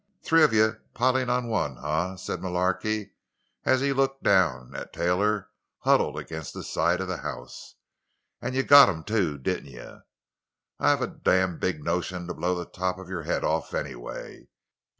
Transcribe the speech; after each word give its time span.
"Three 0.23 0.41
of 0.43 0.51
ye 0.51 0.67
pilin' 0.95 1.29
on 1.29 1.45
one, 1.47 1.77
eh?" 1.77 2.15
said 2.15 2.41
Mullarky 2.41 3.11
as 3.65 3.81
he 3.81 3.93
looked 3.93 4.23
down 4.23 4.73
at 4.73 4.91
Taylor, 4.93 5.51
huddled 5.81 6.17
against 6.17 6.55
the 6.55 6.63
side 6.63 7.01
of 7.01 7.07
the 7.07 7.17
house. 7.17 7.75
"An' 8.41 8.55
ye 8.55 8.63
got 8.63 8.89
him, 8.89 9.03
too, 9.03 9.37
didn't 9.37 9.69
ye? 9.69 9.97
I've 10.79 11.03
a 11.03 11.07
domn 11.07 11.59
big 11.59 11.83
notion 11.83 12.25
to 12.25 12.33
blow 12.33 12.55
the 12.55 12.65
top 12.65 12.97
of 12.97 13.09
your 13.09 13.21
head 13.21 13.43
off, 13.43 13.75
anny 13.75 13.93
way. 13.93 14.47